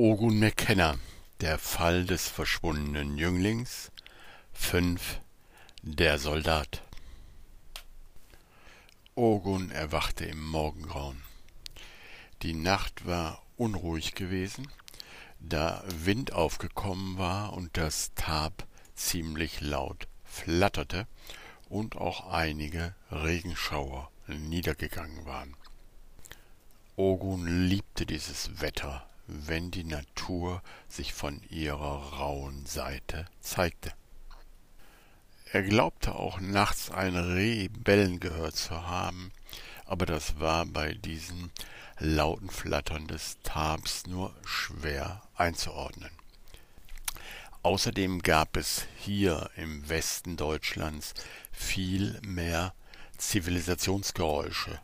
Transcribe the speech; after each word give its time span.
Ogun 0.00 0.38
McKenna 0.38 0.96
Der 1.40 1.58
Fall 1.58 2.04
des 2.04 2.28
verschwundenen 2.28 3.18
Jünglings 3.18 3.90
fünf 4.52 5.18
Der 5.82 6.20
Soldat 6.20 6.84
Ogun 9.16 9.72
erwachte 9.72 10.24
im 10.24 10.40
Morgengrauen. 10.40 11.24
Die 12.42 12.54
Nacht 12.54 13.06
war 13.06 13.42
unruhig 13.56 14.14
gewesen, 14.14 14.68
da 15.40 15.82
Wind 15.88 16.32
aufgekommen 16.32 17.18
war 17.18 17.52
und 17.54 17.76
das 17.76 18.12
Tab 18.14 18.68
ziemlich 18.94 19.60
laut 19.60 20.06
flatterte 20.22 21.08
und 21.68 21.96
auch 21.96 22.30
einige 22.30 22.94
Regenschauer 23.10 24.12
niedergegangen 24.28 25.26
waren. 25.26 25.56
Ogun 26.94 27.66
liebte 27.66 28.06
dieses 28.06 28.60
Wetter 28.60 29.07
wenn 29.28 29.70
die 29.70 29.84
Natur 29.84 30.62
sich 30.88 31.12
von 31.12 31.40
ihrer 31.50 32.14
rauen 32.14 32.66
Seite 32.66 33.26
zeigte. 33.40 33.92
Er 35.52 35.62
glaubte 35.62 36.14
auch 36.14 36.40
nachts 36.40 36.90
ein 36.90 37.16
Reh 37.16 37.68
bellen 37.68 38.20
gehört 38.20 38.56
zu 38.56 38.86
haben, 38.86 39.30
aber 39.86 40.04
das 40.04 40.40
war 40.40 40.66
bei 40.66 40.92
diesem 40.94 41.50
lauten 41.98 42.50
Flattern 42.50 43.06
des 43.06 43.38
Tabs 43.42 44.06
nur 44.06 44.34
schwer 44.44 45.22
einzuordnen. 45.34 46.10
Außerdem 47.62 48.22
gab 48.22 48.56
es 48.56 48.86
hier 48.96 49.50
im 49.56 49.88
Westen 49.88 50.36
Deutschlands 50.36 51.14
viel 51.50 52.20
mehr 52.22 52.74
Zivilisationsgeräusche. 53.16 54.80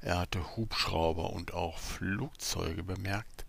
Er 0.00 0.18
hatte 0.18 0.56
Hubschrauber 0.56 1.30
und 1.30 1.54
auch 1.54 1.78
Flugzeuge 1.78 2.82
bemerkt, 2.84 3.43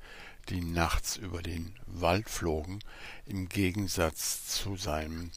die 0.49 0.61
nachts 0.61 1.17
über 1.17 1.41
den 1.41 1.75
Wald 1.87 2.29
flogen, 2.29 2.79
im 3.25 3.49
Gegensatz 3.49 4.45
zu 4.47 4.75
seinem 4.75 5.31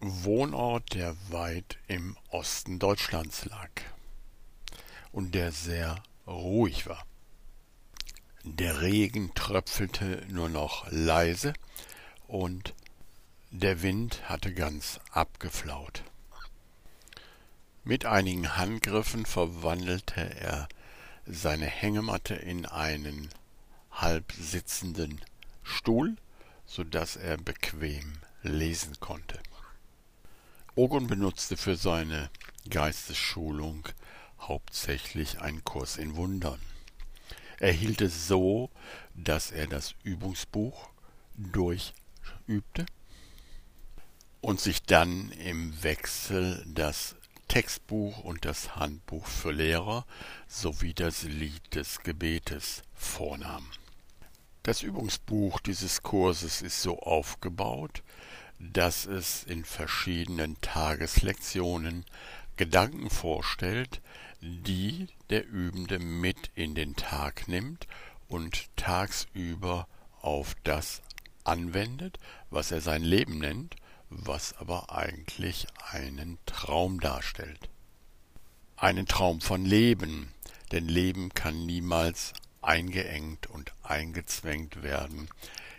Wohnort, 0.00 0.94
der 0.94 1.16
weit 1.30 1.78
im 1.86 2.16
Osten 2.30 2.78
Deutschlands 2.78 3.44
lag 3.44 3.70
und 5.12 5.34
der 5.34 5.52
sehr 5.52 6.02
ruhig 6.26 6.86
war. 6.86 7.06
Der 8.44 8.80
Regen 8.80 9.32
tröpfelte 9.34 10.26
nur 10.28 10.48
noch 10.48 10.90
leise 10.90 11.52
und 12.26 12.74
der 13.50 13.82
Wind 13.82 14.28
hatte 14.28 14.52
ganz 14.52 14.98
abgeflaut. 15.12 16.02
Mit 17.84 18.06
einigen 18.06 18.56
Handgriffen 18.56 19.26
verwandelte 19.26 20.20
er 20.40 20.68
seine 21.26 21.66
Hängematte 21.66 22.34
in 22.34 22.66
einen 22.66 23.28
halb 23.92 24.32
sitzenden 24.32 25.20
Stuhl, 25.62 26.16
so 26.66 26.84
dass 26.84 27.16
er 27.16 27.36
bequem 27.36 28.18
lesen 28.42 28.98
konnte. 29.00 29.40
Ogun 30.74 31.06
benutzte 31.06 31.56
für 31.56 31.76
seine 31.76 32.30
Geistesschulung 32.68 33.88
hauptsächlich 34.40 35.40
einen 35.40 35.64
Kurs 35.64 35.96
in 35.96 36.16
Wundern. 36.16 36.60
Er 37.58 37.72
hielt 37.72 38.00
es 38.00 38.26
so, 38.26 38.70
dass 39.14 39.50
er 39.50 39.66
das 39.66 39.94
Übungsbuch 40.02 40.88
durchübte 41.36 42.86
und 44.40 44.60
sich 44.60 44.82
dann 44.82 45.30
im 45.32 45.82
Wechsel 45.82 46.64
das 46.66 47.14
Textbuch 47.48 48.24
und 48.24 48.44
das 48.46 48.76
Handbuch 48.76 49.26
für 49.26 49.52
Lehrer 49.52 50.06
sowie 50.48 50.94
das 50.94 51.22
Lied 51.22 51.74
des 51.74 52.00
Gebetes 52.00 52.82
vornahm. 52.94 53.70
Das 54.62 54.82
Übungsbuch 54.82 55.58
dieses 55.58 56.02
Kurses 56.04 56.62
ist 56.62 56.82
so 56.82 57.00
aufgebaut, 57.00 58.04
dass 58.60 59.06
es 59.06 59.42
in 59.42 59.64
verschiedenen 59.64 60.60
Tageslektionen 60.60 62.04
Gedanken 62.56 63.10
vorstellt, 63.10 64.00
die 64.40 65.08
der 65.30 65.44
Übende 65.48 65.98
mit 65.98 66.50
in 66.54 66.76
den 66.76 66.94
Tag 66.94 67.48
nimmt 67.48 67.88
und 68.28 68.68
tagsüber 68.76 69.88
auf 70.20 70.54
das 70.62 71.02
anwendet, 71.42 72.20
was 72.50 72.70
er 72.70 72.80
sein 72.80 73.02
Leben 73.02 73.38
nennt, 73.38 73.74
was 74.10 74.56
aber 74.58 74.92
eigentlich 74.92 75.66
einen 75.90 76.38
Traum 76.46 77.00
darstellt. 77.00 77.68
Einen 78.76 79.06
Traum 79.06 79.40
von 79.40 79.64
Leben, 79.64 80.32
denn 80.70 80.86
Leben 80.86 81.30
kann 81.34 81.66
niemals 81.66 82.32
eingeengt 82.62 83.46
und 83.48 83.72
eingezwängt 83.82 84.82
werden 84.82 85.28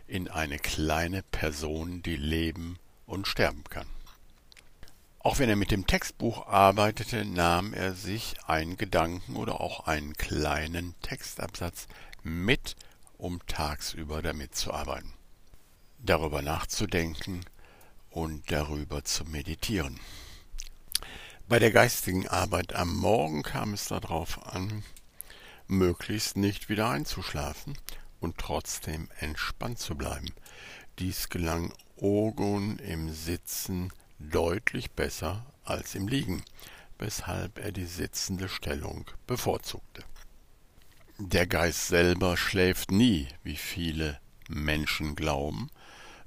in 0.07 0.27
eine 0.27 0.59
kleine 0.59 1.23
Person, 1.23 2.03
die 2.03 2.15
leben 2.15 2.77
und 3.05 3.27
sterben 3.27 3.63
kann. 3.65 3.87
Auch 5.19 5.39
wenn 5.39 5.47
er 5.47 5.55
mit 5.55 5.71
dem 5.71 5.87
Textbuch 5.87 6.47
arbeitete, 6.47 7.23
nahm 7.23 7.73
er 7.73 7.93
sich 7.93 8.35
einen 8.45 8.75
Gedanken 8.75 9.37
oder 9.37 9.61
auch 9.61 9.87
einen 9.87 10.15
kleinen 10.15 10.95
Textabsatz 11.01 11.87
mit, 12.23 12.75
um 13.17 13.39
tagsüber 13.47 14.21
damit 14.21 14.53
zu 14.53 14.73
arbeiten, 14.73 15.13
darüber 15.99 16.41
nachzudenken 16.41 17.45
und 18.09 18.51
darüber 18.51 19.05
zu 19.05 19.23
meditieren. 19.23 19.99
Bei 21.47 21.59
der 21.59 21.71
geistigen 21.71 22.27
Arbeit 22.27 22.73
am 22.73 22.95
Morgen 22.95 23.43
kam 23.43 23.73
es 23.73 23.87
darauf 23.87 24.45
an, 24.47 24.83
möglichst 25.67 26.37
nicht 26.37 26.69
wieder 26.69 26.89
einzuschlafen 26.89 27.77
und 28.19 28.37
trotzdem 28.37 29.09
entspannt 29.19 29.79
zu 29.79 29.95
bleiben. 29.95 30.33
Dies 30.99 31.29
gelang 31.29 31.73
Ogun 31.97 32.77
im 32.79 33.11
Sitzen 33.11 33.91
deutlich 34.19 34.91
besser 34.91 35.45
als 35.63 35.95
im 35.95 36.07
Liegen, 36.07 36.43
weshalb 36.99 37.59
er 37.59 37.71
die 37.71 37.85
sitzende 37.85 38.49
Stellung 38.49 39.05
bevorzugte. 39.27 40.03
Der 41.17 41.47
Geist 41.47 41.87
selber 41.87 42.37
schläft 42.37 42.91
nie, 42.91 43.27
wie 43.43 43.57
viele 43.57 44.19
Menschen 44.47 45.15
glauben, 45.15 45.69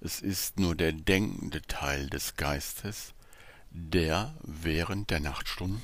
es 0.01 0.21
ist 0.21 0.61
nur 0.61 0.75
der 0.75 0.93
denkende 0.93 1.63
Teil 1.63 2.09
des 2.11 2.37
Geistes, 2.37 3.15
der 3.71 4.37
während 4.43 5.11
der 5.11 5.21
Nachtstunden 5.21 5.83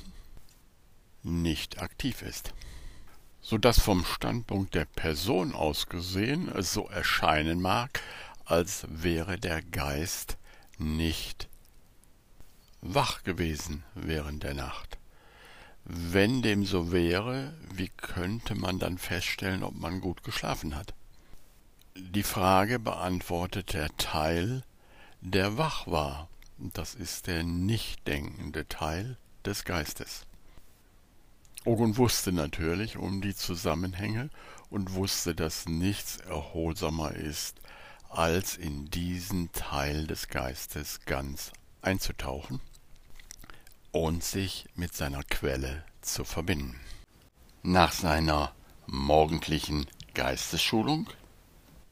nicht 1.23 1.81
aktiv 1.81 2.21
ist 2.21 2.53
so 3.43 3.57
dass 3.57 3.79
vom 3.79 4.05
Standpunkt 4.05 4.73
der 4.73 4.85
Person 4.85 5.53
aus 5.53 5.87
gesehen 5.87 6.49
es 6.49 6.73
so 6.73 6.87
erscheinen 6.87 7.61
mag, 7.61 7.99
als 8.45 8.87
wäre 8.89 9.37
der 9.37 9.61
Geist 9.61 10.37
nicht 10.77 11.49
wach 12.81 13.23
gewesen 13.23 13.83
während 13.95 14.43
der 14.43 14.53
Nacht. 14.53 14.97
Wenn 15.83 16.41
dem 16.41 16.65
so 16.65 16.93
wäre, 16.93 17.53
wie 17.73 17.89
könnte 17.89 18.55
man 18.55 18.79
dann 18.79 18.97
feststellen, 18.97 19.63
ob 19.63 19.75
man 19.75 19.99
gut 19.99 20.23
geschlafen 20.23 20.75
hat? 20.75 20.93
Die 21.95 22.23
Frage 22.23 22.79
beantwortet 22.79 23.73
der 23.73 23.95
Teil, 23.97 24.63
der 25.19 25.57
wach 25.57 25.85
war, 25.85 26.29
das 26.57 26.95
ist 26.95 27.27
der 27.27 27.43
nicht 27.43 28.07
denkende 28.07 28.67
Teil 28.69 29.17
des 29.45 29.65
Geistes. 29.65 30.25
Ogun 31.65 31.95
wusste 31.97 32.33
natürlich 32.33 32.97
um 32.97 33.21
die 33.21 33.35
Zusammenhänge 33.35 34.29
und 34.69 34.95
wusste, 34.95 35.33
dass 35.33 35.65
nichts 35.65 36.17
erholsamer 36.17 37.11
ist, 37.11 37.61
als 38.09 38.57
in 38.57 38.89
diesen 38.91 39.51
Teil 39.53 40.05
des 40.05 40.27
Geistes 40.27 41.01
ganz 41.05 41.51
einzutauchen 41.81 42.59
und 43.91 44.23
sich 44.23 44.65
mit 44.75 44.93
seiner 44.93 45.23
Quelle 45.23 45.83
zu 46.01 46.25
verbinden. 46.25 46.79
Nach 47.61 47.93
seiner 47.93 48.53
morgendlichen 48.85 49.87
Geistesschulung 50.13 51.09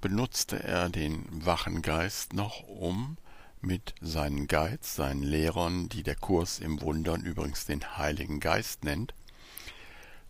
benutzte 0.02 0.62
er 0.62 0.90
den 0.90 1.26
wachen 1.46 1.82
Geist 1.82 2.34
noch, 2.34 2.68
um 2.68 3.18
mit 3.62 3.94
seinen 4.02 4.48
Guides, 4.48 4.96
seinen 4.96 5.24
Lehrern, 5.24 5.88
die 5.88 6.04
der 6.04 6.16
Kurs 6.16 6.60
im 6.60 6.82
Wundern 6.82 7.22
übrigens 7.22 7.66
den 7.66 7.98
Heiligen 7.98 8.40
Geist 8.40 8.84
nennt, 8.84 9.14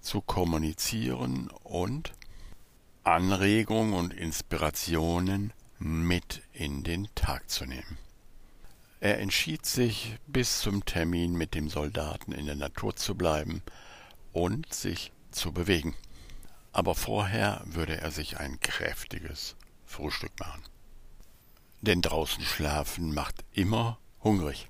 zu 0.01 0.21
kommunizieren 0.21 1.49
und 1.63 2.13
Anregungen 3.03 3.93
und 3.93 4.13
Inspirationen 4.13 5.53
mit 5.79 6.41
in 6.53 6.83
den 6.83 7.07
Tag 7.15 7.49
zu 7.49 7.65
nehmen. 7.65 7.97
Er 8.99 9.19
entschied 9.19 9.65
sich, 9.65 10.17
bis 10.27 10.59
zum 10.59 10.85
Termin 10.85 11.33
mit 11.33 11.55
dem 11.55 11.69
Soldaten 11.69 12.33
in 12.33 12.45
der 12.45 12.55
Natur 12.55 12.95
zu 12.95 13.15
bleiben 13.15 13.63
und 14.31 14.71
sich 14.73 15.11
zu 15.31 15.51
bewegen. 15.51 15.95
Aber 16.71 16.93
vorher 16.93 17.63
würde 17.65 17.99
er 17.99 18.11
sich 18.11 18.37
ein 18.37 18.59
kräftiges 18.59 19.55
Frühstück 19.85 20.39
machen. 20.39 20.61
Denn 21.81 22.03
draußen 22.03 22.43
schlafen 22.43 23.13
macht 23.13 23.43
immer 23.51 23.97
hungrig. 24.23 24.67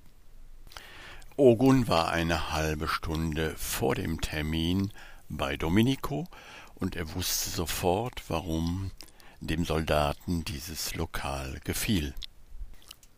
Ogun 1.36 1.90
war 1.90 2.10
eine 2.10 2.52
halbe 2.52 2.88
Stunde 2.88 3.54
vor 3.58 3.96
dem 3.96 4.22
Termin 4.22 4.94
bei 5.38 5.58
Domenico 5.58 6.28
und 6.76 6.96
er 6.96 7.14
wusste 7.16 7.50
sofort, 7.50 8.24
warum 8.28 8.92
dem 9.40 9.66
Soldaten 9.66 10.44
dieses 10.44 10.94
Lokal 10.96 11.60
gefiel. 11.64 12.14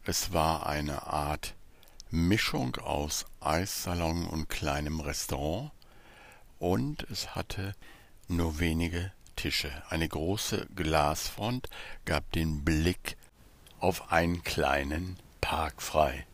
Es 0.03 0.33
war 0.33 0.65
eine 0.65 1.07
Art 1.07 1.55
Mischung 2.09 2.75
aus 2.77 3.25
Eissalon 3.39 4.27
und 4.27 4.49
kleinem 4.49 4.99
Restaurant, 4.99 5.71
und 6.59 7.03
es 7.09 7.35
hatte 7.35 7.75
nur 8.27 8.59
wenige 8.59 9.11
Tische. 9.35 9.71
Eine 9.89 10.07
große 10.07 10.67
Glasfront 10.75 11.69
gab 12.05 12.31
den 12.31 12.63
Blick 12.63 13.17
auf 13.79 14.11
einen 14.11 14.43
kleinen 14.43 15.17
Park 15.41 15.81
frei. 15.81 16.25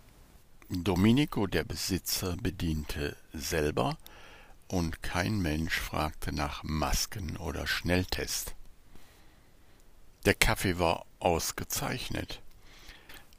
Domenico, 0.70 1.48
der 1.48 1.64
Besitzer, 1.64 2.36
bediente 2.38 3.16
selber, 3.34 3.98
und 4.69 5.01
kein 5.04 5.39
Mensch 5.39 5.77
fragte 5.80 6.31
nach 6.31 6.63
Masken 6.63 7.38
oder 7.38 7.68
Schnelltest. 7.68 8.56
Der 10.25 10.36
Kaffee 10.36 10.80
war 10.80 11.06
ausgezeichnet, 11.19 12.42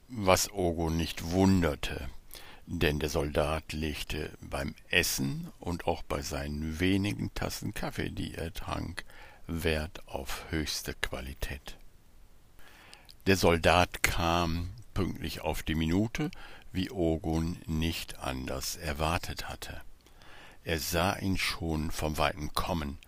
was 0.08 0.50
Ogo 0.50 0.90
nicht 0.90 1.30
wunderte, 1.30 2.10
denn 2.66 2.98
der 2.98 3.08
Soldat 3.08 3.72
legte 3.72 4.36
beim 4.40 4.74
Essen 4.90 5.52
und 5.60 5.86
auch 5.86 6.02
bei 6.02 6.20
seinen 6.20 6.80
wenigen 6.80 7.32
Tassen 7.34 7.74
Kaffee, 7.74 8.10
die 8.10 8.34
er 8.34 8.52
trank, 8.52 9.04
Wert 9.46 10.06
auf 10.08 10.44
höchste 10.50 10.94
Qualität. 10.94 11.76
Der 13.26 13.36
Soldat 13.36 14.02
kam 14.02 14.70
pünktlich 14.94 15.40
auf 15.40 15.62
die 15.62 15.74
Minute, 15.74 16.30
wie 16.72 16.90
Ogun 16.90 17.58
nicht 17.66 18.18
anders 18.18 18.76
erwartet 18.76 19.48
hatte. 19.48 19.80
Er 20.64 20.78
sah 20.78 21.16
ihn 21.16 21.38
schon 21.38 21.90
vom 21.90 22.18
Weiten 22.18 22.52
kommen 22.52 22.98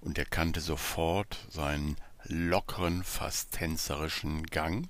und 0.00 0.18
erkannte 0.18 0.60
sofort 0.60 1.46
seinen 1.50 1.96
lockeren, 2.24 3.04
fast 3.04 3.52
tänzerischen 3.52 4.46
Gang 4.46 4.88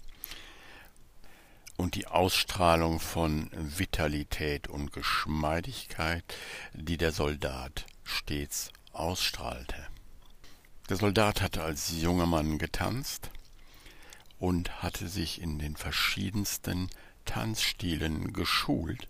und 1.76 1.94
die 1.96 2.06
Ausstrahlung 2.06 3.00
von 3.00 3.50
Vitalität 3.52 4.68
und 4.68 4.92
Geschmeidigkeit, 4.92 6.24
die 6.74 6.96
der 6.96 7.12
Soldat 7.12 7.86
stets 8.04 8.70
ausstrahlte. 8.92 9.86
Der 10.88 10.96
Soldat 10.96 11.40
hatte 11.40 11.62
als 11.62 11.90
junger 11.90 12.26
Mann 12.26 12.58
getanzt 12.58 13.30
und 14.38 14.82
hatte 14.82 15.08
sich 15.08 15.40
in 15.40 15.58
den 15.58 15.76
verschiedensten 15.76 16.88
Tanzstilen 17.24 18.32
geschult 18.32 19.08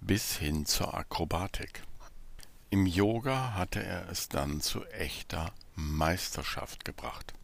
bis 0.00 0.36
hin 0.36 0.66
zur 0.66 0.94
Akrobatik. 0.94 1.82
Im 2.72 2.86
Yoga 2.86 3.54
hatte 3.54 3.82
er 3.82 4.08
es 4.10 4.28
dann 4.28 4.60
zu 4.60 4.84
echter 4.86 5.52
Meisterschaft 5.74 6.84
gebracht. 6.84 7.34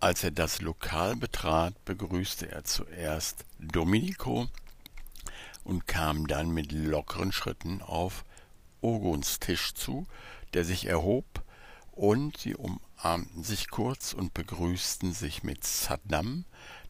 Als 0.00 0.22
er 0.22 0.32
das 0.32 0.60
Lokal 0.60 1.16
betrat, 1.16 1.82
begrüßte 1.86 2.50
er 2.52 2.64
zuerst 2.64 3.46
Domenico 3.58 4.48
und 5.64 5.86
kam 5.86 6.26
dann 6.26 6.50
mit 6.50 6.72
lockeren 6.72 7.32
Schritten 7.32 7.80
auf 7.80 8.26
Oguns 8.82 9.40
Tisch 9.40 9.72
zu, 9.72 10.06
der 10.52 10.66
sich 10.66 10.84
erhob, 10.84 11.42
und 11.92 12.36
sie 12.36 12.54
umarmten 12.54 13.44
sich 13.44 13.70
kurz 13.70 14.12
und 14.12 14.34
begrüßten 14.34 15.14
sich 15.14 15.42
mit 15.42 15.64
Saddam, 15.64 16.44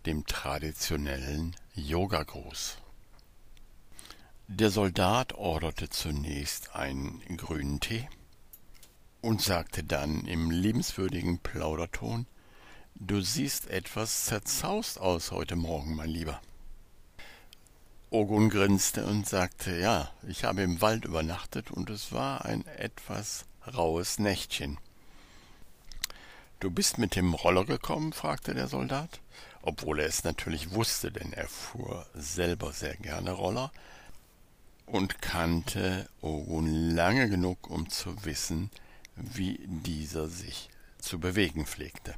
dem 0.07 0.27
traditionellen 0.27 1.55
Yogagruß. 1.77 2.79
Der 4.49 4.71
Soldat 4.71 5.33
orderte 5.33 5.91
zunächst 5.91 6.77
einen 6.77 7.21
grünen 7.37 7.81
Tee 7.81 8.09
und 9.21 9.43
sagte 9.43 9.83
dann 9.83 10.25
im 10.25 10.53
liebenswürdigen 10.53 11.41
Plauderton 11.41 12.29
Du 12.95 13.21
siehst 13.21 13.69
etwas 13.69 14.27
zerzaust 14.27 15.01
aus 15.01 15.33
heute 15.33 15.57
Morgen, 15.57 15.97
mein 15.97 16.11
Lieber. 16.11 16.41
Ogun 18.11 18.49
grinste 18.49 19.05
und 19.05 19.29
sagte, 19.29 19.77
ja, 19.81 20.13
ich 20.29 20.45
habe 20.45 20.63
im 20.63 20.81
Wald 20.81 21.05
übernachtet 21.07 21.73
und 21.73 21.91
es 21.91 22.13
war 22.13 22.45
ein 22.45 22.65
etwas 22.69 23.47
rauhes 23.75 24.21
Nächtchen. 24.21 24.79
Du 26.61 26.71
bist 26.71 26.99
mit 26.99 27.17
dem 27.17 27.35
Roller 27.35 27.65
gekommen? 27.65 28.13
fragte 28.13 28.55
der 28.55 28.69
Soldat, 28.69 29.21
obwohl 29.63 29.99
er 29.99 30.07
es 30.07 30.23
natürlich 30.23 30.71
wusste, 30.71 31.11
denn 31.11 31.33
er 31.33 31.49
fuhr 31.49 32.07
selber 32.15 32.73
sehr 32.73 32.95
gerne 32.97 33.33
Roller 33.33 33.73
und 34.87 35.21
kannte 35.21 36.09
Ogun 36.21 36.95
lange 36.95 37.29
genug, 37.29 37.69
um 37.69 37.91
zu 37.91 38.25
wissen, 38.25 38.71
wie 39.17 39.61
dieser 39.67 40.29
sich 40.29 40.71
zu 40.99 41.19
bewegen 41.19 41.67
pflegte. 41.67 42.15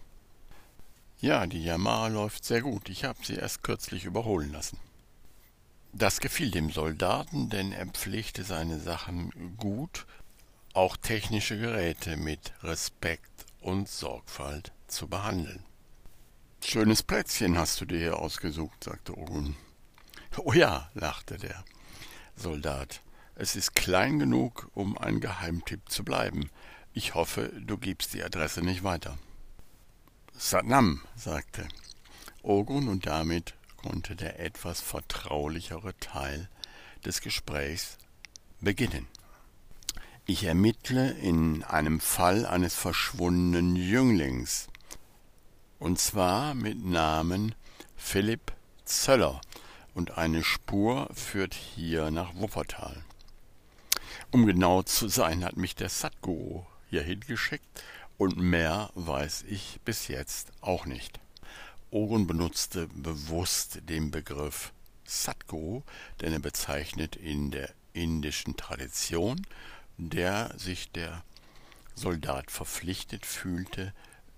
Ja, 1.21 1.47
die 1.47 1.65
Yamaha 1.65 2.09
läuft 2.09 2.45
sehr 2.45 2.63
gut. 2.63 2.89
Ich 2.89 3.05
habe 3.05 3.19
sie 3.25 3.35
erst 3.35 3.63
kürzlich 3.63 4.05
überholen 4.05 4.53
lassen. 4.53 4.79
Das 5.93 6.21
gefiel 6.21 6.51
dem 6.51 6.71
Soldaten, 6.71 7.49
denn 7.49 7.73
er 7.73 7.87
pflegte 7.87 8.45
seine 8.45 8.79
Sachen 8.79 9.57
gut, 9.57 10.07
auch 10.75 10.97
technische 10.97 11.59
Geräte 11.59 12.17
mit 12.17 12.53
Respekt 12.63 13.47
und 13.61 13.89
Sorgfalt 13.89 14.73
zu 14.87 15.09
behandeln. 15.09 15.65
Schönes 16.63 17.03
Plätzchen 17.03 17.57
hast 17.57 17.81
du 17.81 17.85
dir 17.85 17.99
hier 17.99 18.19
ausgesucht, 18.19 18.85
sagte 18.85 19.17
Ogun. 19.17 19.57
Oh 20.37 20.53
ja, 20.53 20.91
lachte 20.95 21.37
der 21.37 21.65
Soldat. 22.39 23.03
Es 23.35 23.57
ist 23.57 23.75
klein 23.75 24.19
genug, 24.19 24.71
um 24.75 24.97
ein 24.97 25.21
Geheimtipp 25.21 25.91
zu 25.91 26.05
bleiben. 26.05 26.51
Ich 26.93 27.15
hoffe, 27.15 27.53
du 27.61 27.77
gibst 27.79 28.15
die 28.15 28.23
Adresse 28.23 28.63
nicht 28.63 28.85
weiter. 28.85 29.19
Satnam, 30.37 31.03
sagte 31.17 31.67
Ogun, 32.43 32.89
und 32.89 33.07
damit 33.07 33.55
konnte 33.77 34.15
der 34.17 34.39
etwas 34.41 34.81
vertraulichere 34.81 35.99
Teil 35.99 36.49
des 37.05 37.21
Gesprächs 37.21 37.99
beginnen. 38.61 39.09
Ich 40.27 40.45
ermittle 40.45 41.11
in 41.11 41.65
einem 41.65 42.01
Fall 42.01 42.47
eines 42.47 42.75
verschwundenen 42.75 43.77
Jünglings, 43.77 44.69
und 45.79 45.99
zwar 45.99 46.55
mit 46.55 46.85
Namen 46.85 47.55
Philipp 47.97 48.53
Zöller, 48.85 49.41
und 49.99 50.17
eine 50.17 50.45
Spur 50.45 51.09
führt 51.13 51.55
hier 51.55 52.13
nach 52.13 52.37
Wuppertal. 52.37 53.03
Um 54.31 54.47
genau 54.47 54.85
zu 54.85 55.09
sein, 55.09 55.45
hat 55.45 55.57
mich 55.57 55.75
der 55.75 55.89
Satguru 55.89 56.65
hierhin 56.89 57.19
geschickt 57.19 57.67
und 58.17 58.37
mehr 58.37 58.91
weiß 58.95 59.45
ich 59.49 59.81
bis 59.85 60.07
jetzt 60.07 60.53
auch 60.61 60.87
nicht. 60.87 61.19
Ogun 61.91 62.29
benutzte 62.29 62.87
bewusst 62.95 63.81
den 63.89 64.13
Begriff 64.13 64.73
Satguru, 65.05 65.83
denn 66.21 66.33
er 66.33 66.39
bezeichnet 66.39 67.17
in 67.17 67.51
der 67.51 67.69
indischen 67.93 68.57
Tradition, 68.57 69.45
der 69.97 70.57
sich 70.57 70.93
der 70.93 71.25
Soldat 71.97 72.53
verpflichtet 72.53 73.27
fühlte, 73.27 73.93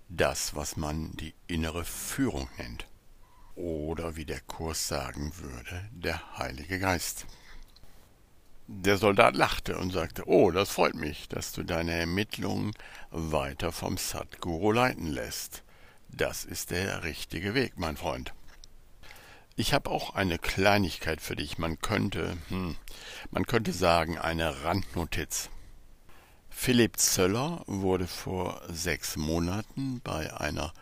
das, 0.09 0.55
was 0.55 0.75
man 0.75 1.15
die 1.17 1.35
innere 1.45 1.85
Führung 1.85 2.49
nennt. 2.57 2.87
Oder 3.61 4.15
wie 4.15 4.25
der 4.25 4.39
Kurs 4.39 4.87
sagen 4.87 5.31
würde, 5.37 5.87
der 5.91 6.39
Heilige 6.39 6.79
Geist. 6.79 7.27
Der 8.65 8.97
Soldat 8.97 9.35
lachte 9.35 9.77
und 9.77 9.93
sagte, 9.93 10.27
oh, 10.27 10.49
das 10.49 10.71
freut 10.71 10.95
mich, 10.95 11.29
dass 11.29 11.51
du 11.51 11.61
deine 11.61 11.93
Ermittlungen 11.93 12.71
weiter 13.11 13.71
vom 13.71 13.99
Sadguru 13.99 14.71
leiten 14.71 15.05
lässt. 15.05 15.61
Das 16.09 16.43
ist 16.43 16.71
der 16.71 17.03
richtige 17.03 17.53
Weg, 17.53 17.73
mein 17.75 17.97
Freund. 17.97 18.33
Ich 19.55 19.75
habe 19.75 19.91
auch 19.91 20.15
eine 20.15 20.39
Kleinigkeit 20.39 21.21
für 21.21 21.35
dich. 21.35 21.59
Man 21.59 21.79
könnte, 21.79 22.37
hm, 22.47 22.77
man 23.29 23.45
könnte 23.45 23.73
sagen, 23.73 24.17
eine 24.17 24.63
Randnotiz. 24.63 25.51
Philipp 26.49 26.97
Zöller 26.97 27.63
wurde 27.67 28.07
vor 28.07 28.59
sechs 28.69 29.17
Monaten 29.17 30.01
bei 30.03 30.33
einer 30.35 30.73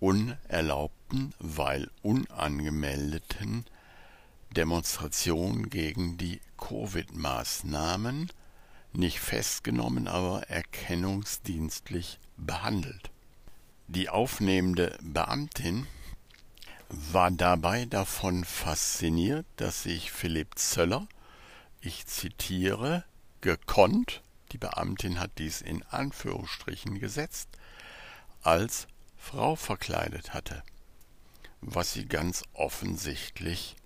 unerlaubten, 0.00 1.01
weil 1.38 1.90
unangemeldeten 2.02 3.64
Demonstration 4.50 5.70
gegen 5.70 6.18
die 6.18 6.40
Covid-Maßnahmen 6.58 8.30
nicht 8.92 9.20
festgenommen, 9.20 10.08
aber 10.08 10.42
erkennungsdienstlich 10.48 12.18
behandelt. 12.36 13.10
Die 13.88 14.08
aufnehmende 14.08 14.98
Beamtin 15.02 15.86
war 16.88 17.30
dabei 17.30 17.86
davon 17.86 18.44
fasziniert, 18.44 19.46
dass 19.56 19.84
sich 19.84 20.12
Philipp 20.12 20.58
Zöller, 20.58 21.06
ich 21.80 22.06
zitiere, 22.06 23.04
gekonnt, 23.40 24.22
die 24.52 24.58
Beamtin 24.58 25.18
hat 25.18 25.32
dies 25.38 25.62
in 25.62 25.82
Anführungsstrichen 25.84 26.98
gesetzt, 27.00 27.48
als 28.42 28.86
Frau 29.16 29.56
verkleidet 29.56 30.34
hatte, 30.34 30.62
was 31.62 31.92
sie 31.92 32.06
ganz 32.06 32.42
offensichtlich 32.52 33.76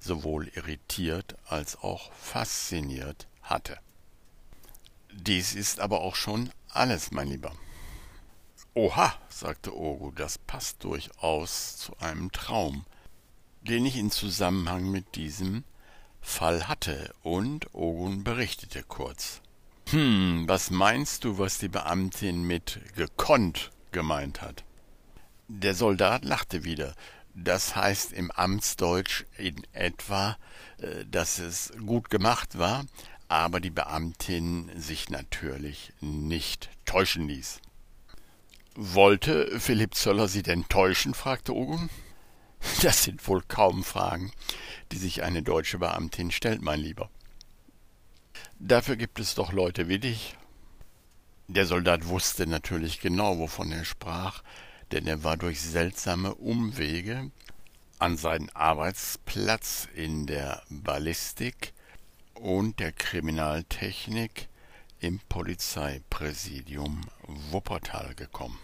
sowohl 0.00 0.48
irritiert 0.48 1.36
als 1.46 1.76
auch 1.76 2.12
fasziniert 2.12 3.28
hatte. 3.42 3.78
Dies 5.12 5.54
ist 5.54 5.80
aber 5.80 6.00
auch 6.00 6.16
schon 6.16 6.50
alles, 6.68 7.10
mein 7.10 7.28
Lieber. 7.28 7.52
Oha, 8.74 9.14
sagte 9.28 9.74
Ogu, 9.74 10.10
das 10.10 10.38
passt 10.38 10.84
durchaus 10.84 11.76
zu 11.76 11.96
einem 11.98 12.32
Traum, 12.32 12.84
den 13.62 13.86
ich 13.86 13.96
in 13.96 14.10
Zusammenhang 14.10 14.90
mit 14.90 15.14
diesem 15.14 15.64
Fall 16.20 16.68
hatte, 16.68 17.14
und 17.22 17.72
Ogun 17.74 18.24
berichtete 18.24 18.82
kurz. 18.82 19.40
Hm, 19.90 20.44
was 20.46 20.70
meinst 20.70 21.24
du, 21.24 21.38
was 21.38 21.58
die 21.58 21.68
Beamtin 21.68 22.42
mit 22.42 22.80
gekonnt 22.96 23.70
gemeint 23.92 24.42
hat? 24.42 24.64
Der 25.48 25.74
Soldat 25.74 26.24
lachte 26.24 26.64
wieder. 26.64 26.94
Das 27.38 27.76
heißt 27.76 28.14
im 28.14 28.30
Amtsdeutsch 28.30 29.26
in 29.36 29.62
etwa, 29.72 30.38
äh, 30.78 31.04
dass 31.04 31.38
es 31.38 31.70
gut 31.84 32.08
gemacht 32.08 32.56
war, 32.58 32.86
aber 33.28 33.60
die 33.60 33.70
Beamtin 33.70 34.70
sich 34.74 35.10
natürlich 35.10 35.92
nicht 36.00 36.70
täuschen 36.86 37.28
ließ. 37.28 37.60
Wollte 38.74 39.60
Philipp 39.60 39.94
Zöller 39.94 40.28
Sie 40.28 40.42
denn 40.42 40.66
täuschen? 40.68 41.12
fragte 41.14 41.54
Ogun. 41.54 41.90
Das 42.82 43.04
sind 43.04 43.28
wohl 43.28 43.42
kaum 43.46 43.84
Fragen, 43.84 44.32
die 44.90 44.96
sich 44.96 45.22
eine 45.22 45.42
deutsche 45.42 45.78
Beamtin 45.78 46.30
stellt, 46.30 46.62
mein 46.62 46.80
Lieber. 46.80 47.10
Dafür 48.58 48.96
gibt 48.96 49.20
es 49.20 49.34
doch 49.34 49.52
Leute 49.52 49.88
wie 49.88 49.98
dich. 49.98 50.36
Der 51.48 51.66
Soldat 51.66 52.08
wusste 52.08 52.46
natürlich 52.46 52.98
genau, 52.98 53.38
wovon 53.38 53.70
er 53.72 53.84
sprach, 53.84 54.42
denn 54.92 55.06
er 55.06 55.24
war 55.24 55.36
durch 55.36 55.60
seltsame 55.60 56.34
Umwege 56.34 57.30
an 57.98 58.16
seinen 58.16 58.50
Arbeitsplatz 58.50 59.88
in 59.94 60.26
der 60.26 60.62
Ballistik 60.68 61.72
und 62.34 62.78
der 62.78 62.92
Kriminaltechnik 62.92 64.48
im 65.00 65.20
Polizeipräsidium 65.28 67.02
Wuppertal 67.50 68.14
gekommen. 68.14 68.58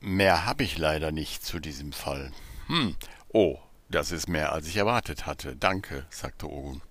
Mehr 0.00 0.44
habe 0.44 0.64
ich 0.64 0.76
leider 0.78 1.12
nicht 1.12 1.44
zu 1.44 1.60
diesem 1.60 1.92
Fall. 1.92 2.32
Hm, 2.66 2.96
oh, 3.28 3.58
das 3.88 4.12
ist 4.12 4.28
mehr, 4.28 4.52
als 4.52 4.66
ich 4.66 4.76
erwartet 4.76 5.26
hatte. 5.26 5.56
Danke, 5.56 6.06
sagte 6.10 6.50
Ogun. 6.50 6.82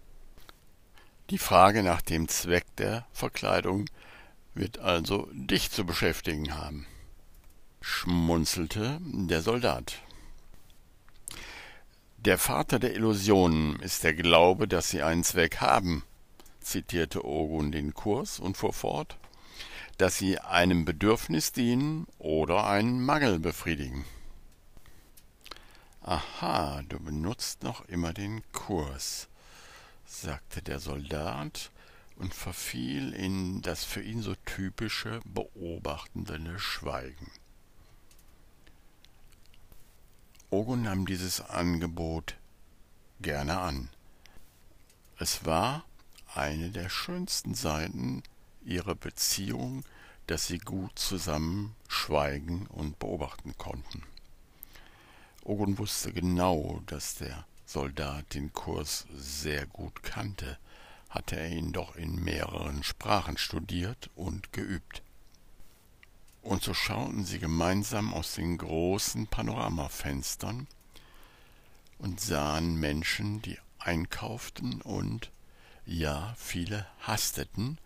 Die 1.30 1.38
Frage 1.38 1.84
nach 1.84 2.02
dem 2.02 2.28
Zweck 2.28 2.66
der 2.78 3.06
Verkleidung 3.14 3.86
wird 4.54 4.80
also 4.80 5.30
dich 5.32 5.72
zu 5.72 5.86
beschäftigen 5.86 6.56
haben, 6.56 6.86
schmunzelte 7.86 8.98
der 9.02 9.42
Soldat. 9.42 10.00
Der 12.16 12.38
Vater 12.38 12.80
der 12.80 12.96
Illusionen 12.96 13.78
ist 13.82 14.06
der 14.06 14.14
Glaube, 14.14 14.70
dass 14.70 14.90
sie 14.90 15.04
einen 15.04 15.26
Zweck 15.26 15.58
haben, 15.58 16.04
zitierte 16.62 17.26
Ogun 17.26 17.74
den 17.74 17.94
Kurs 17.94 18.40
und 18.40 18.56
fuhr 18.56 18.72
fort, 18.72 19.18
dass 19.98 20.18
sie 20.18 20.40
einem 20.40 20.86
Bedürfnis 20.86 21.52
dienen 21.52 22.08
oder 22.20 22.66
einen 22.68 23.04
Mangel 23.04 23.40
befriedigen. 23.40 24.06
Aha, 26.02 26.84
du 26.88 27.02
benutzt 27.02 27.64
noch 27.64 27.84
immer 27.90 28.14
den 28.14 28.44
Kurs, 28.54 29.28
sagte 30.06 30.62
der 30.62 30.80
Soldat 30.80 31.70
und 32.16 32.34
verfiel 32.34 33.12
in 33.12 33.62
das 33.62 33.84
für 33.84 34.02
ihn 34.02 34.22
so 34.22 34.36
typische 34.46 35.20
beobachtende 35.26 36.58
Schweigen. 36.58 37.30
Ogun 40.54 40.84
nahm 40.84 41.08
dieses 41.08 41.42
Angebot 41.42 42.36
gerne 43.20 43.58
an. 43.58 43.90
Es 45.18 45.46
war 45.46 45.84
eine 46.36 46.70
der 46.70 46.90
schönsten 46.90 47.56
Seiten 47.56 48.22
ihrer 48.64 48.94
Beziehung, 48.94 49.84
dass 50.28 50.46
sie 50.46 50.60
gut 50.60 50.92
zusammen 51.00 51.76
schweigen 51.88 52.68
und 52.68 53.00
beobachten 53.00 53.58
konnten. 53.58 54.04
Ogun 55.44 55.80
wusste 55.80 56.14
genau, 56.14 56.84
dass 56.86 57.16
der 57.16 57.48
Soldat 57.66 58.36
den 58.36 58.54
Kurs 58.54 59.08
sehr 59.12 59.66
gut 59.66 60.04
kannte, 60.04 60.60
hatte 61.10 61.36
er 61.36 61.50
ihn 61.50 61.72
doch 61.72 61.96
in 61.96 62.24
mehreren 62.24 62.84
Sprachen 62.84 63.40
studiert 63.40 64.12
und 64.16 64.54
geübt. 64.54 65.02
Und 66.44 66.62
so 66.62 66.74
schauten 66.74 67.24
sie 67.24 67.40
gemeinsam 67.40 68.14
aus 68.14 68.36
den 68.36 68.58
großen 68.58 69.28
Panoramafenstern 69.28 70.68
und 71.98 72.20
sahen 72.20 72.76
Menschen, 72.76 73.42
die 73.42 73.58
einkauften 73.80 74.82
und 74.82 75.32
ja, 75.86 76.34
viele 76.38 76.86
hasteten, 77.02 77.78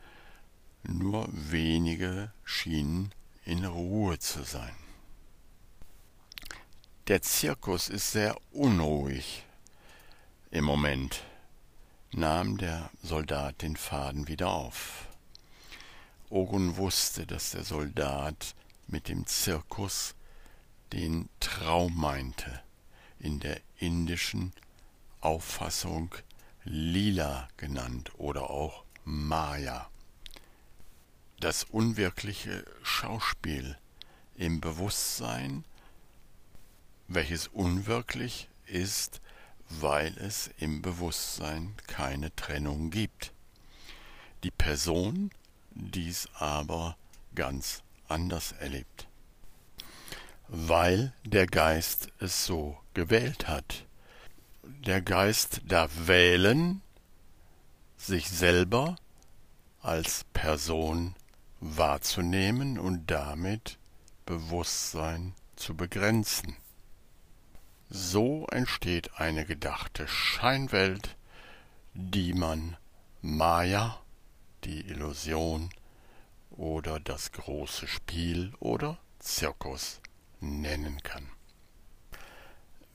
nur 0.83 1.27
wenige 1.31 2.31
schienen 2.43 3.13
in 3.45 3.63
Ruhe 3.63 4.17
zu 4.17 4.43
sein. 4.43 4.75
Der 7.07 7.21
Zirkus 7.21 7.89
ist 7.89 8.11
sehr 8.11 8.35
unruhig 8.51 9.45
im 10.49 10.65
Moment, 10.65 11.23
nahm 12.11 12.57
der 12.57 12.89
Soldat 13.03 13.61
den 13.61 13.77
Faden 13.77 14.27
wieder 14.27 14.49
auf. 14.49 15.06
Ogun 16.29 16.75
wusste, 16.75 17.25
dass 17.25 17.51
der 17.51 17.63
Soldat 17.63 18.53
mit 18.87 19.07
dem 19.07 19.25
Zirkus 19.25 20.13
den 20.91 21.29
Traum 21.39 21.95
meinte, 21.95 22.61
in 23.19 23.39
der 23.39 23.61
indischen 23.77 24.53
Auffassung 25.21 26.13
Lila 26.63 27.47
genannt 27.55 28.11
oder 28.17 28.49
auch 28.49 28.83
Maya. 29.05 29.89
Das 31.39 31.63
unwirkliche 31.63 32.65
Schauspiel 32.83 33.77
im 34.35 34.59
Bewusstsein, 34.59 35.63
welches 37.07 37.47
unwirklich 37.47 38.49
ist, 38.65 39.21
weil 39.69 40.17
es 40.17 40.49
im 40.59 40.81
Bewusstsein 40.81 41.73
keine 41.87 42.35
Trennung 42.35 42.89
gibt. 42.89 43.31
Die 44.43 44.51
Person 44.51 45.31
dies 45.77 46.29
aber 46.35 46.97
ganz 47.35 47.83
anders 48.07 48.53
erlebt, 48.53 49.07
weil 50.47 51.13
der 51.23 51.47
Geist 51.47 52.09
es 52.19 52.45
so 52.45 52.77
gewählt 52.93 53.47
hat 53.47 53.87
der 54.87 55.01
Geist 55.01 55.61
darf 55.65 55.91
wählen, 56.07 56.81
sich 57.97 58.29
selber 58.29 58.95
als 59.81 60.25
Person 60.33 61.15
wahrzunehmen 61.59 62.77
und 62.77 63.09
damit 63.09 63.79
Bewusstsein 64.25 65.33
zu 65.55 65.75
begrenzen. 65.75 66.55
So 67.89 68.45
entsteht 68.47 69.11
eine 69.15 69.45
gedachte 69.45 70.07
Scheinwelt, 70.07 71.15
die 71.93 72.33
man 72.33 72.77
Maya, 73.21 73.99
die 74.63 74.81
Illusion 74.81 75.69
oder 76.51 76.99
das 76.99 77.31
große 77.31 77.87
Spiel 77.87 78.53
oder 78.59 78.97
Zirkus 79.19 80.01
nennen 80.39 81.01
kann. 81.03 81.29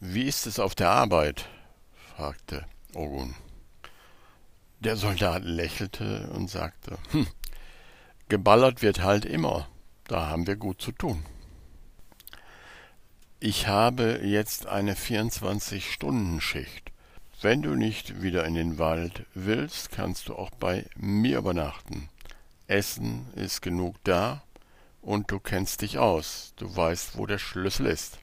Wie 0.01 0.25
ist 0.25 0.47
es 0.47 0.59
auf 0.59 0.75
der 0.75 0.91
Arbeit? 0.91 1.49
fragte 2.17 2.67
Ogun. 2.95 3.35
Der 4.81 4.97
Soldat 4.97 5.45
lächelte 5.45 6.29
und 6.31 6.51
sagte, 6.51 6.99
hm, 7.11 7.27
geballert 8.29 8.83
wird 8.83 9.01
halt 9.03 9.25
immer, 9.25 9.69
da 10.09 10.27
haben 10.27 10.47
wir 10.47 10.57
gut 10.57 10.83
zu 10.83 10.93
tun. 10.93 11.25
Ich 13.39 13.67
habe 13.67 14.21
jetzt 14.23 14.67
eine 14.67 14.95
24-Stunden-Schicht. 14.95 16.92
Wenn 17.43 17.61
du 17.61 17.75
nicht 17.75 18.23
wieder 18.23 18.45
in 18.45 18.55
den 18.55 18.79
Wald 18.79 19.27
willst, 19.35 19.91
kannst 19.91 20.29
du 20.29 20.37
auch 20.37 20.51
bei 20.51 20.87
mir 20.95 21.39
übernachten. 21.39 22.09
Essen 22.69 23.27
ist 23.35 23.63
genug 23.63 23.97
da 24.05 24.45
und 25.01 25.29
du 25.33 25.41
kennst 25.41 25.83
dich 25.83 25.99
aus. 25.99 26.53
Du 26.55 26.77
weißt, 26.77 27.19
wo 27.19 27.27
der 27.27 27.39
Schlüssel 27.39 27.87
ist. 27.87 28.21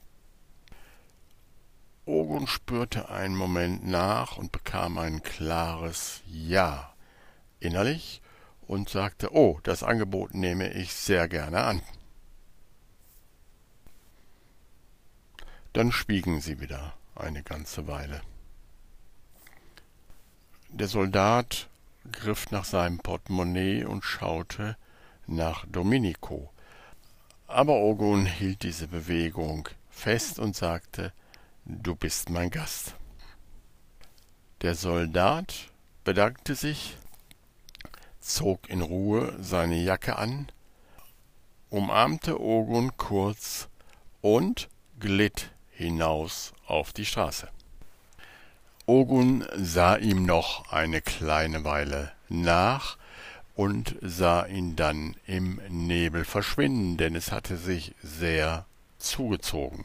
Ogun 2.06 2.46
spürte 2.46 3.10
einen 3.10 3.36
Moment 3.36 3.86
nach 3.86 4.38
und 4.38 4.52
bekam 4.52 4.96
ein 4.96 5.22
klares 5.22 6.22
Ja 6.26 6.94
innerlich 7.58 8.22
und 8.62 8.88
sagte, 8.88 9.34
oh, 9.34 9.60
das 9.64 9.82
Angebot 9.82 10.32
nehme 10.32 10.72
ich 10.72 10.94
sehr 10.94 11.28
gerne 11.28 11.62
an. 11.62 11.82
Dann 15.74 15.92
schwiegen 15.92 16.40
sie 16.40 16.58
wieder 16.58 16.94
eine 17.14 17.42
ganze 17.42 17.86
Weile. 17.86 18.22
Der 20.72 20.88
Soldat 20.88 21.68
griff 22.10 22.50
nach 22.50 22.64
seinem 22.64 22.98
Portemonnaie 22.98 23.84
und 23.84 24.04
schaute 24.04 24.76
nach 25.26 25.66
Domenico. 25.66 26.50
Aber 27.46 27.74
Ogun 27.74 28.26
hielt 28.26 28.62
diese 28.62 28.88
Bewegung 28.88 29.68
fest 29.90 30.38
und 30.38 30.56
sagte, 30.56 31.12
Du 31.64 31.94
bist 31.94 32.30
mein 32.30 32.50
Gast. 32.50 32.94
Der 34.62 34.74
Soldat 34.74 35.68
bedankte 36.04 36.54
sich, 36.54 36.96
zog 38.20 38.68
in 38.68 38.80
Ruhe 38.80 39.36
seine 39.40 39.76
Jacke 39.76 40.16
an 40.16 40.50
umarmte 41.70 42.40
Ogun 42.40 42.96
kurz 42.96 43.68
und 44.20 44.68
glitt 44.98 45.52
hinaus 45.70 46.52
auf 46.66 46.92
die 46.92 47.06
Straße. 47.06 47.48
Ogun 48.90 49.46
sah 49.54 49.94
ihm 49.94 50.26
noch 50.26 50.72
eine 50.72 51.00
kleine 51.00 51.62
Weile 51.62 52.10
nach 52.28 52.98
und 53.54 53.94
sah 54.00 54.46
ihn 54.46 54.74
dann 54.74 55.14
im 55.28 55.60
Nebel 55.68 56.24
verschwinden, 56.24 56.96
denn 56.96 57.14
es 57.14 57.30
hatte 57.30 57.56
sich 57.56 57.94
sehr 58.02 58.66
zugezogen. 58.98 59.84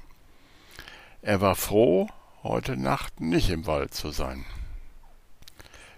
Er 1.21 1.39
war 1.39 1.53
froh, 1.53 2.07
heute 2.41 2.77
Nacht 2.77 3.21
nicht 3.21 3.51
im 3.51 3.67
Wald 3.67 3.93
zu 3.93 4.09
sein. 4.09 4.43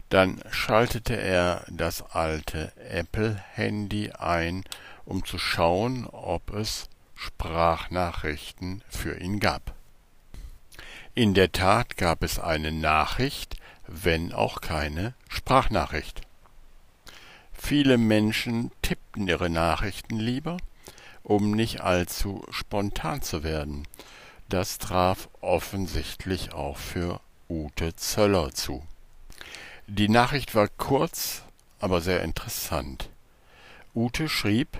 Dann 0.09 0.41
schaltete 0.51 1.15
er 1.15 1.63
das 1.69 2.01
alte 2.11 2.73
Apple-Handy 2.89 4.11
ein, 4.19 4.65
um 5.05 5.23
zu 5.23 5.39
schauen, 5.39 6.07
ob 6.07 6.53
es 6.53 6.89
Sprachnachrichten 7.15 8.83
für 8.89 9.17
ihn 9.17 9.39
gab. 9.39 9.76
In 11.17 11.33
der 11.33 11.51
Tat 11.51 11.97
gab 11.97 12.21
es 12.21 12.37
eine 12.37 12.71
Nachricht, 12.71 13.55
wenn 13.87 14.31
auch 14.33 14.61
keine 14.61 15.15
Sprachnachricht. 15.29 16.21
Viele 17.53 17.97
Menschen 17.97 18.69
tippten 18.83 19.27
ihre 19.27 19.49
Nachrichten 19.49 20.19
lieber, 20.19 20.57
um 21.23 21.53
nicht 21.53 21.81
allzu 21.81 22.45
spontan 22.51 23.23
zu 23.23 23.41
werden. 23.41 23.87
Das 24.47 24.77
traf 24.77 25.27
offensichtlich 25.41 26.53
auch 26.53 26.77
für 26.77 27.19
Ute 27.49 27.95
Zöller 27.95 28.53
zu. 28.53 28.85
Die 29.87 30.09
Nachricht 30.09 30.53
war 30.53 30.67
kurz, 30.67 31.41
aber 31.79 31.99
sehr 31.99 32.21
interessant. 32.21 33.09
Ute 33.95 34.29
schrieb 34.29 34.77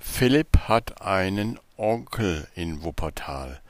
Philipp 0.00 0.66
hat 0.66 1.00
einen 1.00 1.60
Onkel 1.76 2.48
in 2.56 2.82
Wuppertal. 2.82 3.60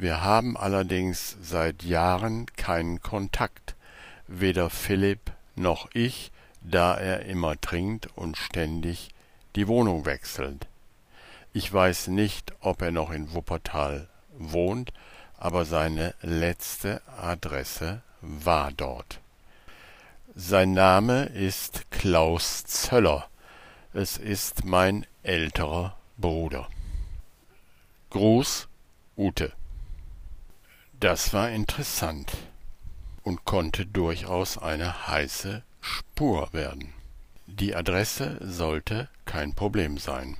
Wir 0.00 0.22
haben 0.22 0.56
allerdings 0.56 1.36
seit 1.42 1.82
Jahren 1.82 2.46
keinen 2.56 3.02
Kontakt, 3.02 3.76
weder 4.28 4.70
Philipp 4.70 5.30
noch 5.56 5.90
ich, 5.92 6.32
da 6.62 6.96
er 6.96 7.26
immer 7.26 7.60
trinkt 7.60 8.08
und 8.16 8.38
ständig 8.38 9.10
die 9.56 9.68
Wohnung 9.68 10.06
wechselt. 10.06 10.68
Ich 11.52 11.70
weiß 11.70 12.06
nicht, 12.06 12.54
ob 12.60 12.80
er 12.80 12.92
noch 12.92 13.10
in 13.10 13.34
Wuppertal 13.34 14.08
wohnt, 14.38 14.94
aber 15.36 15.66
seine 15.66 16.14
letzte 16.22 17.02
Adresse 17.18 18.00
war 18.22 18.72
dort. 18.72 19.20
Sein 20.34 20.72
Name 20.72 21.24
ist 21.24 21.90
Klaus 21.90 22.64
Zöller. 22.64 23.28
Es 23.92 24.16
ist 24.16 24.64
mein 24.64 25.04
älterer 25.24 25.94
Bruder. 26.16 26.70
Gruß 28.08 28.66
Ute. 29.14 29.59
Das 31.00 31.32
war 31.32 31.48
interessant 31.48 32.30
und 33.22 33.46
konnte 33.46 33.86
durchaus 33.86 34.58
eine 34.58 35.06
heiße 35.08 35.62
Spur 35.80 36.52
werden. 36.52 36.92
Die 37.46 37.74
Adresse 37.74 38.36
sollte 38.42 39.08
kein 39.24 39.54
Problem 39.54 39.96
sein. 39.96 40.36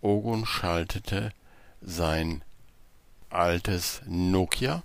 Ogun 0.00 0.46
schaltete 0.46 1.30
sein 1.82 2.42
altes 3.28 4.00
Nokia 4.06 4.82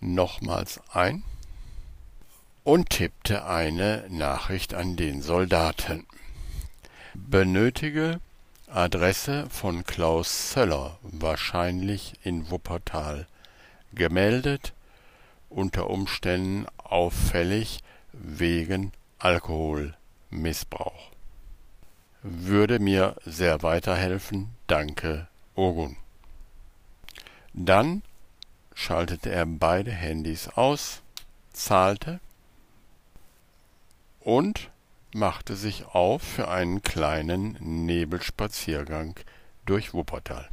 nochmals 0.00 0.80
ein 0.90 1.22
und 2.64 2.88
tippte 2.88 3.44
eine 3.44 4.06
Nachricht 4.08 4.72
an 4.72 4.96
den 4.96 5.20
Soldaten. 5.20 6.06
Benötige 7.12 8.20
Adresse 8.68 9.50
von 9.50 9.84
Klaus 9.84 10.52
Söller, 10.52 10.98
wahrscheinlich 11.02 12.14
in 12.24 12.50
Wuppertal. 12.50 13.26
Gemeldet, 13.94 14.72
unter 15.48 15.90
Umständen 15.90 16.66
auffällig 16.78 17.80
wegen 18.12 18.92
Alkoholmissbrauch 19.18 21.12
würde 22.22 22.78
mir 22.78 23.16
sehr 23.24 23.62
weiterhelfen. 23.62 24.50
Danke, 24.66 25.28
Ogun. 25.54 25.96
Dann 27.52 28.02
schaltete 28.74 29.30
er 29.30 29.44
beide 29.44 29.90
Handys 29.90 30.48
aus, 30.48 31.02
zahlte 31.52 32.20
und 34.20 34.70
machte 35.14 35.56
sich 35.56 35.84
auf 35.86 36.22
für 36.22 36.48
einen 36.48 36.82
kleinen 36.82 37.58
Nebelspaziergang 37.60 39.14
durch 39.66 39.92
Wuppertal. 39.92 40.48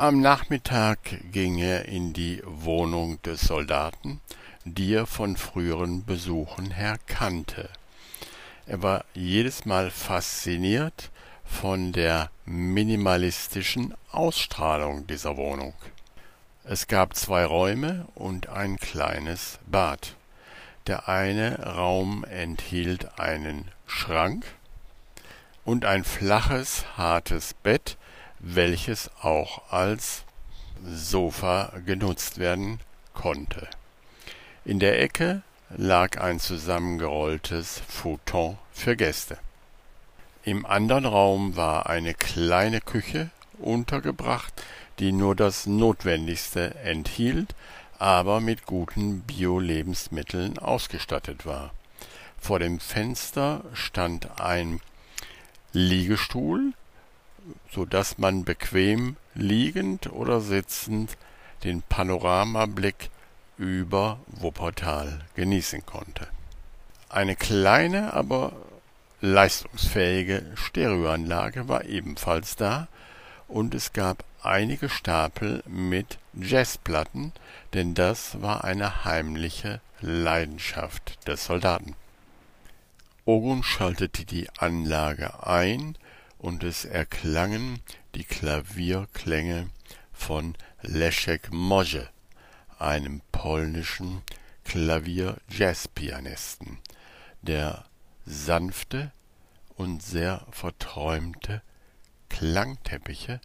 Am 0.00 0.22
Nachmittag 0.22 0.98
ging 1.30 1.58
er 1.58 1.84
in 1.84 2.14
die 2.14 2.40
Wohnung 2.46 3.20
des 3.20 3.42
Soldaten, 3.42 4.22
die 4.64 4.94
er 4.94 5.04
von 5.04 5.36
früheren 5.36 6.06
Besuchen 6.06 6.70
her 6.70 6.96
kannte. 7.06 7.68
Er 8.64 8.82
war 8.82 9.04
jedes 9.12 9.66
Mal 9.66 9.90
fasziniert 9.90 11.10
von 11.44 11.92
der 11.92 12.30
minimalistischen 12.46 13.92
Ausstrahlung 14.10 15.06
dieser 15.06 15.36
Wohnung. 15.36 15.74
Es 16.64 16.86
gab 16.88 17.14
zwei 17.14 17.44
Räume 17.44 18.06
und 18.14 18.48
ein 18.48 18.78
kleines 18.78 19.58
Bad. 19.66 20.16
Der 20.86 21.10
eine 21.10 21.58
Raum 21.74 22.24
enthielt 22.24 23.20
einen 23.20 23.70
Schrank 23.86 24.46
und 25.66 25.84
ein 25.84 26.04
flaches, 26.04 26.86
hartes 26.96 27.52
Bett, 27.52 27.98
welches 28.40 29.10
auch 29.22 29.70
als 29.70 30.24
Sofa 30.84 31.72
genutzt 31.84 32.38
werden 32.38 32.80
konnte. 33.14 33.68
In 34.64 34.78
der 34.78 35.00
Ecke 35.00 35.42
lag 35.76 36.20
ein 36.20 36.40
zusammengerolltes 36.40 37.82
Futon 37.86 38.58
für 38.72 38.96
Gäste. 38.96 39.38
Im 40.42 40.64
anderen 40.64 41.04
Raum 41.04 41.56
war 41.56 41.88
eine 41.88 42.14
kleine 42.14 42.80
Küche 42.80 43.30
untergebracht, 43.58 44.52
die 44.98 45.12
nur 45.12 45.36
das 45.36 45.66
Notwendigste 45.66 46.74
enthielt, 46.76 47.54
aber 47.98 48.40
mit 48.40 48.64
guten 48.64 49.20
Bio-Lebensmitteln 49.20 50.58
ausgestattet 50.58 51.44
war. 51.44 51.72
Vor 52.38 52.58
dem 52.58 52.80
Fenster 52.80 53.62
stand 53.74 54.40
ein 54.40 54.80
Liegestuhl, 55.72 56.72
so 57.70 57.84
dass 57.84 58.18
man 58.18 58.44
bequem 58.44 59.16
liegend 59.34 60.12
oder 60.12 60.40
sitzend 60.40 61.16
den 61.64 61.82
Panoramablick 61.82 63.10
über 63.56 64.18
Wuppertal 64.26 65.20
genießen 65.34 65.84
konnte. 65.84 66.28
Eine 67.08 67.36
kleine, 67.36 68.14
aber 68.14 68.52
leistungsfähige 69.20 70.44
Stereoanlage 70.54 71.68
war 71.68 71.84
ebenfalls 71.84 72.56
da 72.56 72.88
und 73.48 73.74
es 73.74 73.92
gab 73.92 74.24
einige 74.42 74.88
Stapel 74.88 75.62
mit 75.66 76.18
Jazzplatten, 76.32 77.32
denn 77.74 77.94
das 77.94 78.40
war 78.40 78.64
eine 78.64 79.04
heimliche 79.04 79.80
Leidenschaft 80.00 81.26
des 81.28 81.44
Soldaten. 81.44 81.94
Ogun 83.26 83.62
schaltete 83.62 84.24
die 84.24 84.48
Anlage 84.58 85.46
ein 85.46 85.96
und 86.40 86.64
es 86.64 86.86
erklangen 86.86 87.80
die 88.14 88.24
Klavierklänge 88.24 89.68
von 90.12 90.56
Leszek 90.82 91.52
Może 91.52 92.08
einem 92.78 93.20
polnischen 93.30 94.22
Klavier-Jazzpianisten, 94.64 96.78
der 97.42 97.84
sanfte 98.24 99.12
und 99.76 100.02
sehr 100.02 100.46
verträumte 100.50 101.62
Klangteppiche 102.30 103.42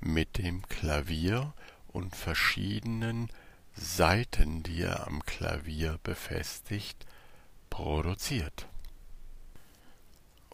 mit 0.00 0.38
dem 0.38 0.66
Klavier 0.68 1.54
und 1.88 2.16
verschiedenen 2.16 3.30
Saiten, 3.74 4.64
die 4.64 4.82
er 4.82 5.06
am 5.06 5.24
Klavier 5.24 6.00
befestigt, 6.02 7.06
produziert. 7.70 8.66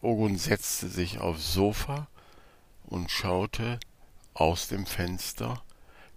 Ogun 0.00 0.38
setzte 0.38 0.88
sich 0.88 1.18
aufs 1.18 1.52
Sofa 1.52 2.08
und 2.86 3.10
schaute 3.10 3.80
aus 4.34 4.68
dem 4.68 4.86
Fenster 4.86 5.62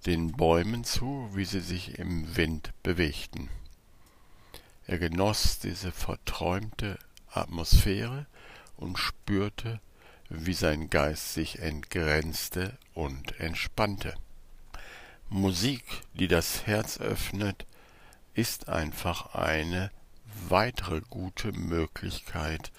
den 0.05 0.31
Bäumen 0.31 0.83
zu, 0.83 1.29
wie 1.33 1.45
sie 1.45 1.61
sich 1.61 1.97
im 1.97 2.35
Wind 2.35 2.71
bewegten. 2.83 3.49
Er 4.85 4.99
genoss 4.99 5.59
diese 5.59 5.91
verträumte 5.91 6.99
Atmosphäre 7.31 8.25
und 8.77 8.97
spürte, 8.97 9.79
wie 10.29 10.53
sein 10.53 10.89
Geist 10.89 11.33
sich 11.33 11.59
entgrenzte 11.59 12.77
und 12.93 13.39
entspannte. 13.39 14.15
Musik, 15.29 15.83
die 16.13 16.27
das 16.27 16.65
Herz 16.67 16.99
öffnet, 16.99 17.65
ist 18.33 18.69
einfach 18.69 19.33
eine 19.33 19.91
weitere 20.49 21.01
gute 21.09 21.51
Möglichkeit, 21.51 22.71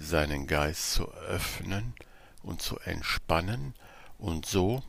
seinen 0.00 0.46
Geist 0.46 0.94
zu 0.94 1.12
öffnen 1.12 1.94
und 2.42 2.62
zu 2.62 2.78
entspannen 2.80 3.74
und 4.18 4.46
so 4.46 4.82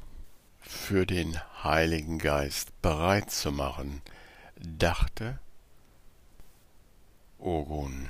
für 0.59 1.05
den 1.05 1.37
Heiligen 1.63 2.17
Geist 2.17 2.81
bereit 2.81 3.29
zu 3.29 3.51
machen, 3.51 4.01
dachte 4.55 5.39
Ogun, 7.37 8.09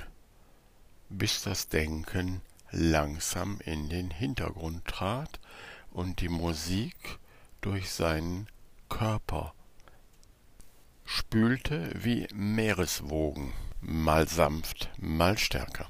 bis 1.09 1.41
das 1.41 1.67
Denken 1.69 2.41
langsam 2.69 3.59
in 3.65 3.89
den 3.89 4.11
Hintergrund 4.11 4.85
trat 4.85 5.39
und 5.91 6.21
die 6.21 6.29
Musik 6.29 7.19
durch 7.61 7.89
seinen 7.89 8.47
Körper 8.89 9.53
spülte 11.05 11.91
wie 11.95 12.27
Meereswogen, 12.33 13.53
mal 13.81 14.27
sanft, 14.27 14.89
mal 14.97 15.37
stärker. 15.37 15.87